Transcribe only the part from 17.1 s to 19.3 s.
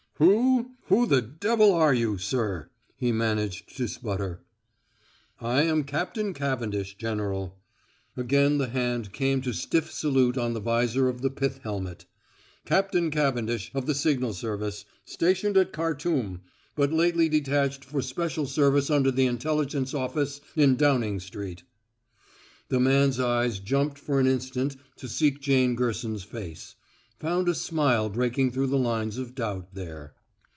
detached for special service under the